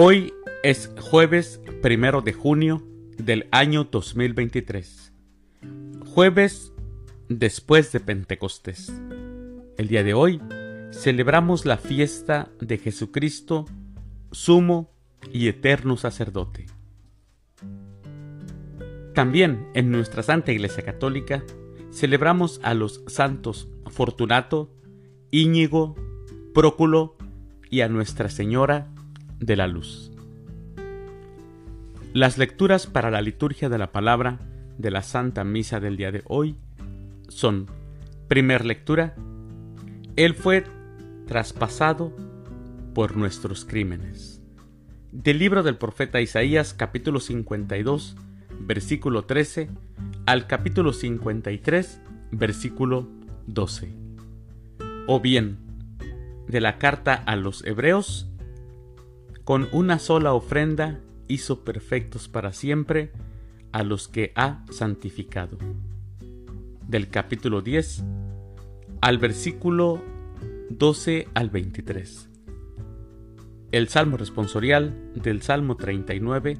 Hoy 0.00 0.32
es 0.62 0.92
jueves 1.00 1.60
primero 1.82 2.20
de 2.20 2.32
junio 2.32 2.84
del 3.16 3.48
año 3.50 3.82
2023. 3.82 5.12
Jueves 6.14 6.72
después 7.28 7.90
de 7.90 7.98
Pentecostés. 7.98 8.92
El 9.76 9.88
día 9.88 10.04
de 10.04 10.14
hoy 10.14 10.40
celebramos 10.92 11.66
la 11.66 11.78
fiesta 11.78 12.48
de 12.60 12.78
Jesucristo, 12.78 13.64
sumo 14.30 14.88
y 15.32 15.48
eterno 15.48 15.96
sacerdote. 15.96 16.66
También 19.14 19.66
en 19.74 19.90
nuestra 19.90 20.22
Santa 20.22 20.52
Iglesia 20.52 20.84
Católica 20.84 21.42
celebramos 21.90 22.60
a 22.62 22.72
los 22.74 23.02
santos 23.08 23.66
Fortunato, 23.88 24.70
Íñigo, 25.32 25.96
Próculo 26.54 27.16
y 27.68 27.80
a 27.80 27.88
Nuestra 27.88 28.28
Señora 28.28 28.92
de 29.38 29.56
la 29.56 29.66
Luz. 29.66 30.10
Las 32.12 32.38
lecturas 32.38 32.86
para 32.86 33.10
la 33.10 33.20
liturgia 33.20 33.68
de 33.68 33.78
la 33.78 33.92
palabra 33.92 34.38
de 34.78 34.90
la 34.90 35.02
Santa 35.02 35.44
Misa 35.44 35.80
del 35.80 35.96
día 35.96 36.10
de 36.10 36.22
hoy 36.26 36.56
son, 37.28 37.66
primer 38.28 38.64
lectura, 38.64 39.14
Él 40.16 40.34
fue 40.34 40.64
traspasado 41.26 42.14
por 42.94 43.16
nuestros 43.16 43.64
crímenes. 43.64 44.42
Del 45.12 45.38
libro 45.38 45.62
del 45.62 45.76
profeta 45.76 46.20
Isaías 46.20 46.74
capítulo 46.74 47.20
52, 47.20 48.16
versículo 48.60 49.24
13, 49.24 49.68
al 50.26 50.46
capítulo 50.46 50.92
53, 50.92 52.00
versículo 52.32 53.08
12. 53.46 53.92
O 55.06 55.20
bien, 55.20 55.58
de 56.48 56.60
la 56.60 56.78
carta 56.78 57.14
a 57.14 57.36
los 57.36 57.64
hebreos, 57.64 58.27
con 59.48 59.66
una 59.72 59.98
sola 59.98 60.34
ofrenda 60.34 61.00
hizo 61.26 61.64
perfectos 61.64 62.28
para 62.28 62.52
siempre 62.52 63.12
a 63.72 63.82
los 63.82 64.06
que 64.06 64.30
ha 64.34 64.62
santificado. 64.70 65.56
Del 66.86 67.08
capítulo 67.08 67.62
10 67.62 68.04
al 69.00 69.16
versículo 69.16 70.02
12 70.68 71.28
al 71.32 71.48
23. 71.48 72.28
El 73.72 73.88
Salmo 73.88 74.18
responsorial 74.18 75.12
del 75.14 75.40
Salmo 75.40 75.78
39. 75.78 76.58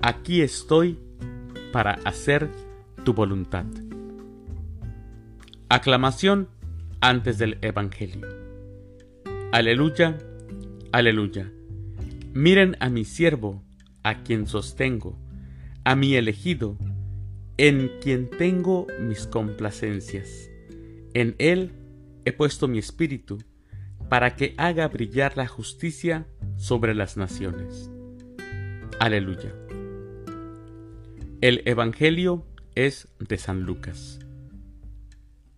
Aquí 0.00 0.42
estoy 0.42 0.96
para 1.72 1.94
hacer 2.04 2.52
tu 3.02 3.14
voluntad. 3.14 3.66
Aclamación 5.68 6.46
antes 7.00 7.38
del 7.38 7.58
Evangelio. 7.62 8.28
Aleluya, 9.50 10.18
aleluya. 10.92 11.50
Miren 12.32 12.76
a 12.78 12.90
mi 12.90 13.04
siervo, 13.04 13.64
a 14.04 14.22
quien 14.22 14.46
sostengo, 14.46 15.18
a 15.84 15.96
mi 15.96 16.14
elegido, 16.14 16.78
en 17.56 17.90
quien 18.00 18.30
tengo 18.30 18.86
mis 19.00 19.26
complacencias. 19.26 20.48
En 21.12 21.34
él 21.38 21.72
he 22.24 22.32
puesto 22.32 22.68
mi 22.68 22.78
espíritu, 22.78 23.38
para 24.08 24.36
que 24.36 24.54
haga 24.58 24.86
brillar 24.86 25.36
la 25.36 25.48
justicia 25.48 26.28
sobre 26.56 26.94
las 26.94 27.16
naciones. 27.16 27.90
Aleluya. 29.00 29.52
El 31.40 31.62
Evangelio 31.64 32.46
es 32.76 33.08
de 33.18 33.38
San 33.38 33.62
Lucas. 33.62 34.20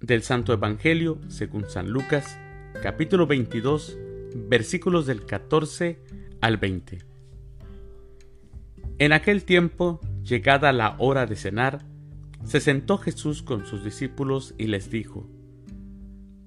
Del 0.00 0.22
Santo 0.22 0.52
Evangelio, 0.52 1.20
según 1.26 1.68
San 1.68 1.90
Lucas, 1.90 2.38
capítulo 2.80 3.26
22, 3.26 3.98
versículos 4.48 5.06
del 5.06 5.26
14 5.26 5.98
al 6.40 6.56
20. 6.56 6.98
En 8.98 9.12
aquel 9.12 9.44
tiempo, 9.44 10.00
llegada 10.22 10.72
la 10.72 10.96
hora 10.98 11.26
de 11.26 11.36
cenar, 11.36 11.84
se 12.44 12.60
sentó 12.60 12.98
Jesús 12.98 13.42
con 13.42 13.66
sus 13.66 13.84
discípulos 13.84 14.54
y 14.58 14.66
les 14.66 14.90
dijo, 14.90 15.28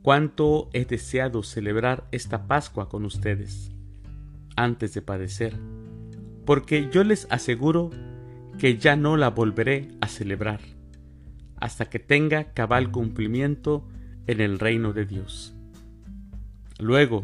Cuánto 0.02 0.70
he 0.74 0.86
deseado 0.86 1.44
celebrar 1.44 2.08
esta 2.12 2.46
Pascua 2.48 2.90
con 2.90 3.06
ustedes, 3.06 3.72
antes 4.56 4.94
de 4.94 5.02
padecer, 5.02 5.56
porque 6.46 6.90
yo 6.92 7.04
les 7.04 7.25
aseguro 7.30 7.90
que 8.58 8.78
ya 8.78 8.96
no 8.96 9.18
la 9.18 9.30
volveré 9.30 9.88
a 10.02 10.08
celebrar, 10.08 10.60
hasta 11.58 11.86
que 11.86 12.00
tenga 12.00 12.54
cabal 12.54 12.92
cumplimiento 12.92 13.88
en 14.28 14.42
el 14.42 14.60
reino 14.60 14.94
de 14.94 15.06
Dios. 15.06 15.56
Luego 16.80 17.24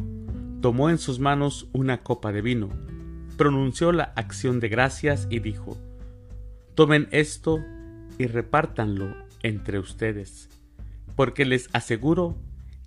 tomó 0.62 0.90
en 0.90 0.98
sus 0.98 1.20
manos 1.20 1.68
una 1.74 2.04
copa 2.04 2.32
de 2.32 2.42
vino, 2.42 2.70
pronunció 3.38 3.92
la 3.92 4.14
acción 4.16 4.60
de 4.60 4.70
gracias 4.70 5.28
y 5.30 5.40
dijo, 5.40 5.78
Tomen 6.76 7.08
esto 7.12 7.60
y 8.18 8.28
repártanlo 8.28 9.16
entre 9.44 9.80
ustedes, 9.80 10.50
porque 11.16 11.46
les 11.46 11.70
aseguro 11.74 12.38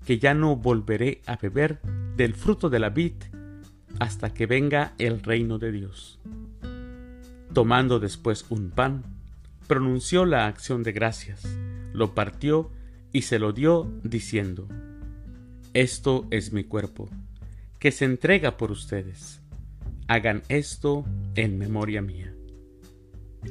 que 0.05 0.19
ya 0.19 0.35
no 0.35 0.57
volveré 0.57 1.23
a 1.27 1.37
beber 1.37 1.81
del 2.17 2.35
fruto 2.35 2.69
de 2.69 2.79
la 2.79 2.91
vid 2.91 3.15
hasta 3.99 4.33
que 4.35 4.47
venga 4.47 4.95
el 4.99 5.23
reino 5.23 5.59
de 5.59 5.73
Dios. 5.73 6.19
Tomando 7.53 8.01
después 8.01 8.47
un 8.49 8.71
pan, 8.71 9.05
pronunció 9.67 10.25
la 10.25 10.47
acción 10.47 10.83
de 10.83 10.93
gracias, 10.93 11.45
lo 11.93 12.15
partió 12.15 12.71
y 13.13 13.23
se 13.23 13.39
lo 13.39 13.53
dio 13.53 13.91
diciendo, 14.03 14.67
Esto 15.75 16.27
es 16.31 16.53
mi 16.53 16.65
cuerpo, 16.65 17.09
que 17.83 17.91
se 17.91 18.05
entrega 18.05 18.57
por 18.59 18.71
ustedes. 18.71 19.43
Hagan 20.07 20.45
esto 20.49 21.05
en 21.35 21.59
memoria 21.59 22.01
mía. 22.01 22.33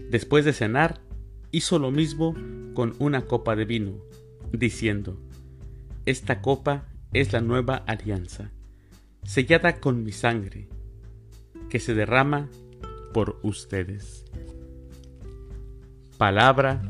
Después 0.09 0.45
de 0.45 0.53
cenar, 0.53 1.01
hizo 1.51 1.79
lo 1.79 1.91
mismo 1.91 2.33
con 2.73 2.95
una 2.99 3.25
copa 3.25 3.57
de 3.57 3.65
vino, 3.65 3.97
diciendo, 4.53 5.19
esta 6.05 6.41
copa 6.41 6.87
es 7.11 7.33
la 7.33 7.41
nueva 7.41 7.75
alianza, 7.75 8.51
sellada 9.23 9.81
con 9.81 10.05
mi 10.05 10.13
sangre, 10.13 10.69
que 11.69 11.81
se 11.81 11.93
derrama 11.93 12.47
por 13.13 13.37
ustedes. 13.43 14.23
Palabra 16.17 16.81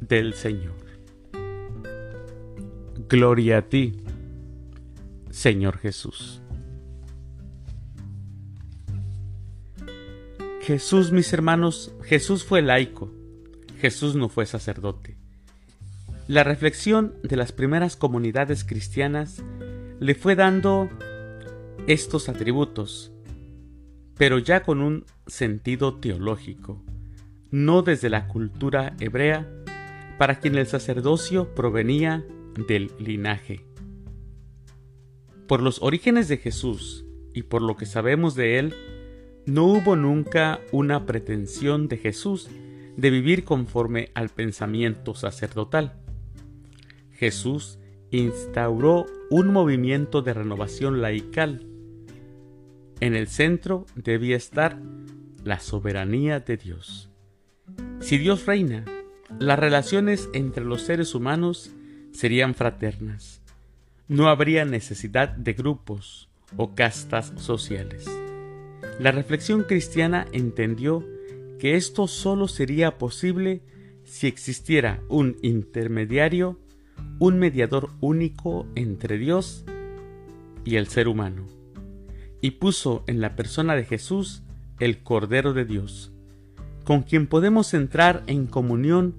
del 0.00 0.32
Señor. 0.32 0.78
Gloria 3.10 3.58
a 3.58 3.62
ti, 3.68 4.00
Señor 5.28 5.76
Jesús. 5.76 6.40
Jesús, 10.68 11.12
mis 11.12 11.32
hermanos, 11.32 11.94
Jesús 12.02 12.44
fue 12.44 12.60
laico, 12.60 13.10
Jesús 13.80 14.16
no 14.16 14.28
fue 14.28 14.44
sacerdote. 14.44 15.16
La 16.26 16.44
reflexión 16.44 17.14
de 17.22 17.36
las 17.36 17.52
primeras 17.52 17.96
comunidades 17.96 18.64
cristianas 18.64 19.42
le 19.98 20.14
fue 20.14 20.36
dando 20.36 20.90
estos 21.86 22.28
atributos, 22.28 23.10
pero 24.18 24.38
ya 24.38 24.62
con 24.62 24.82
un 24.82 25.06
sentido 25.26 26.00
teológico, 26.00 26.84
no 27.50 27.80
desde 27.80 28.10
la 28.10 28.28
cultura 28.28 28.94
hebrea, 29.00 29.48
para 30.18 30.38
quien 30.38 30.54
el 30.56 30.66
sacerdocio 30.66 31.54
provenía 31.54 32.26
del 32.68 32.92
linaje. 32.98 33.64
Por 35.46 35.62
los 35.62 35.80
orígenes 35.80 36.28
de 36.28 36.36
Jesús 36.36 37.06
y 37.32 37.44
por 37.44 37.62
lo 37.62 37.78
que 37.78 37.86
sabemos 37.86 38.34
de 38.34 38.58
él, 38.58 38.74
no 39.48 39.64
hubo 39.64 39.96
nunca 39.96 40.60
una 40.72 41.06
pretensión 41.06 41.88
de 41.88 41.96
Jesús 41.96 42.50
de 42.98 43.10
vivir 43.10 43.44
conforme 43.44 44.10
al 44.12 44.28
pensamiento 44.28 45.14
sacerdotal. 45.14 45.94
Jesús 47.12 47.78
instauró 48.10 49.06
un 49.30 49.48
movimiento 49.48 50.20
de 50.20 50.34
renovación 50.34 51.00
laical. 51.00 51.66
En 53.00 53.14
el 53.14 53.26
centro 53.26 53.86
debía 53.94 54.36
estar 54.36 54.78
la 55.44 55.60
soberanía 55.60 56.40
de 56.40 56.58
Dios. 56.58 57.08
Si 58.00 58.18
Dios 58.18 58.44
reina, 58.44 58.84
las 59.38 59.58
relaciones 59.58 60.28
entre 60.34 60.64
los 60.64 60.82
seres 60.82 61.14
humanos 61.14 61.70
serían 62.12 62.54
fraternas. 62.54 63.40
No 64.08 64.28
habría 64.28 64.66
necesidad 64.66 65.30
de 65.30 65.54
grupos 65.54 66.28
o 66.56 66.74
castas 66.74 67.32
sociales. 67.36 68.06
La 68.98 69.12
reflexión 69.12 69.62
cristiana 69.62 70.26
entendió 70.32 71.04
que 71.58 71.76
esto 71.76 72.06
solo 72.06 72.48
sería 72.48 72.98
posible 72.98 73.62
si 74.04 74.26
existiera 74.26 75.02
un 75.08 75.36
intermediario 75.42 76.58
un 77.18 77.38
mediador 77.38 77.90
único 78.00 78.66
entre 78.74 79.18
Dios 79.18 79.64
y 80.64 80.76
el 80.76 80.86
ser 80.86 81.08
humano, 81.08 81.46
y 82.40 82.52
puso 82.52 83.02
en 83.06 83.20
la 83.20 83.34
persona 83.34 83.74
de 83.74 83.84
Jesús 83.84 84.42
el 84.78 85.02
Cordero 85.02 85.52
de 85.52 85.64
Dios, 85.64 86.12
con 86.84 87.02
quien 87.02 87.26
podemos 87.26 87.74
entrar 87.74 88.22
en 88.26 88.46
comunión 88.46 89.14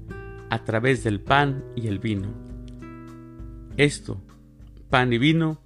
a 0.50 0.64
través 0.64 1.04
del 1.04 1.20
pan 1.20 1.64
y 1.76 1.88
el 1.88 2.00
vino. 2.00 2.30
Esto, 3.78 4.22
pan 4.90 5.12
y 5.12 5.18
vino, 5.18 5.60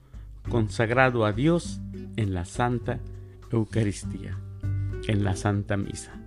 consagrado 0.50 1.26
a 1.26 1.34
Dios 1.34 1.80
en 2.16 2.34
la 2.34 2.46
Santa 2.46 3.00
Eucaristía, 3.54 4.38
en 5.08 5.24
la 5.24 5.36
Santa 5.36 5.78
Misa. 5.78 6.20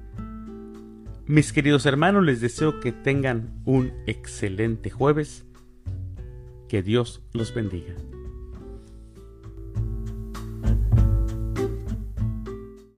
Mis 1.26 1.52
queridos 1.52 1.84
hermanos, 1.86 2.24
les 2.24 2.40
deseo 2.40 2.78
que 2.78 2.92
tengan 2.92 3.60
un 3.64 3.92
excelente 4.06 4.90
jueves. 4.90 5.44
Que 6.68 6.82
Dios 6.82 7.22
los 7.32 7.52
bendiga. 7.52 7.94